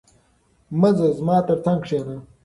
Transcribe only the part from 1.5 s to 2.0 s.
څنګ